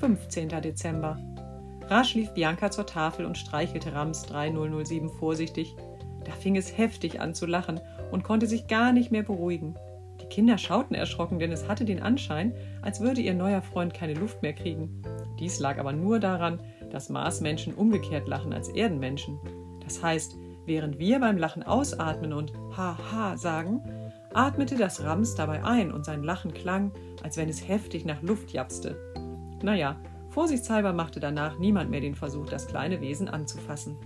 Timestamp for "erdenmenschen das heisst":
18.68-20.36